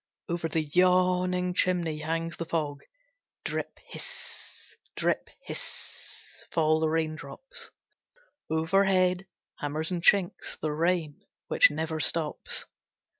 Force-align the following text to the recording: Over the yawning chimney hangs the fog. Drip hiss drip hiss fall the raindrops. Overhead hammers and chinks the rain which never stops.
Over 0.27 0.47
the 0.49 0.63
yawning 0.63 1.53
chimney 1.53 1.99
hangs 1.99 2.35
the 2.37 2.45
fog. 2.45 2.81
Drip 3.45 3.77
hiss 3.85 4.75
drip 4.95 5.29
hiss 5.45 6.43
fall 6.51 6.79
the 6.79 6.89
raindrops. 6.89 7.69
Overhead 8.49 9.27
hammers 9.59 9.91
and 9.91 10.01
chinks 10.01 10.57
the 10.59 10.71
rain 10.71 11.21
which 11.49 11.69
never 11.69 11.99
stops. 11.99 12.65